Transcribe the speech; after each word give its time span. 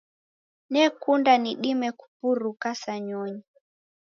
Nekunda 0.71 1.33
nidime 1.41 1.87
kupuruka 1.99 2.69
sa 2.81 2.93
nyonyi 3.07 3.43